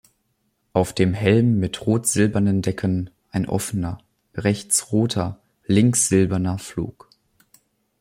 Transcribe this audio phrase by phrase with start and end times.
[0.73, 3.99] Auf dem Helm mit rot-silbernen Decken ein offener,
[4.33, 7.07] rechts roter, links silberner Flug.